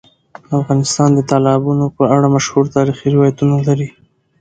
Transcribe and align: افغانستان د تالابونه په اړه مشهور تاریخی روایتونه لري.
افغانستان 0.59 1.09
د 1.13 1.19
تالابونه 1.31 1.85
په 1.97 2.03
اړه 2.15 2.27
مشهور 2.35 2.65
تاریخی 2.75 3.07
روایتونه 3.15 3.55
لري. 3.67 3.89